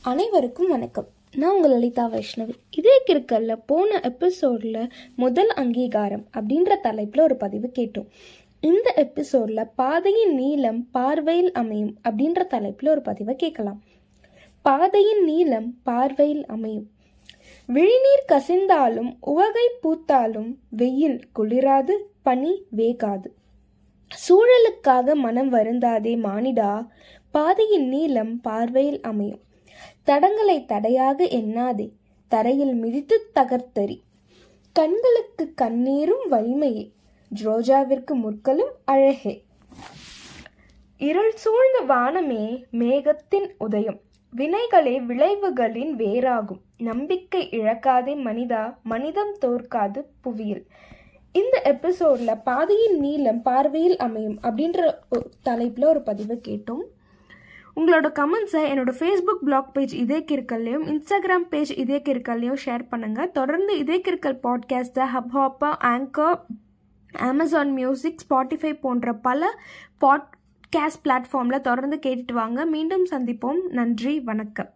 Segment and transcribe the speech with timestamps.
[0.00, 1.06] அனைவருக்கும் வணக்கம்.
[1.36, 2.52] நான் உங்கள் லலிதா வைஷ்ணவி.
[2.70, 8.06] இதே கிருக்கல்ல போன எபிசோடில் முதல் அங்கீகாரம் அப்படின்ற தலைப்பில் ஒரு பதிவு கேட்டோம்.
[8.60, 13.82] இந்த எபிசோடில் பாதையின் நீளம் பார்வையில் அமையும் அப்படின்ற தலைப்பில் ஒரு பதிவை கேட்கலாம்.
[14.62, 16.90] பாதையின் நீளம் பார்வையில் அமையும்.
[17.66, 21.92] விழிநீர் கசிந்தாலும் உவகை பூத்தாலும் வெயில் குளிராது
[22.22, 23.26] பனி வேகாது.
[24.10, 26.86] சூழலுக்காக மனம் வருந்தாதே மானிடா
[27.30, 29.42] பாதையின் நீளம் பார்வையில் அமையும்.
[30.02, 31.88] தடங்களை தடையாக எண்ணாதே
[32.28, 33.96] தரையில் மிதித்து தகர்த்தறி.
[34.72, 36.90] கண்களுக்கு கண்ணீரும் வலிமையே
[37.42, 39.44] ஜோஜாவிற்கு முற்களும் அழகே.
[40.98, 44.00] இருள் சூழ்ந்த வானமே மேகத்தின் உதயம்.
[44.36, 50.66] வினைகளே விளைவுகளின் வேறாகும் நம்பிக்கை இழக்காதே மனிதா மனிதம் தோற்காது புவியில்.
[51.32, 54.94] இந்த எபிசோட்ல பாதையின் நீளம் பார்வையில் அமையும் அப்படின்ற
[55.42, 56.84] தலைப்பில் ஒரு பதிவை கேட்டோம்.
[57.78, 63.78] உங்களோட கமெண்ட்ஸை என்னோட ஃபேஸ்புக் பிளாக் பேஜ் இதே கிற்கல்லையும் இன்ஸ்டாகிராம் பேஜ் இதே கிற்கல்லையும் ஷேர் பண்ணுங்கள் தொடர்ந்து
[63.78, 66.40] இதே கிற்கல் பாட்காஸ்ட்டை Hubhopper anchor
[67.12, 69.60] Amazon music Spotify போன்ற பல
[70.00, 72.64] பாட்காஸ்ட் பிளாட்ஃபார்மில் தொடர்ந்து கேட்டுட்டு வாங்க.
[72.64, 73.62] மீண்டும் சந்திப்போம்.
[73.68, 74.72] நன்றி வணக்கம்.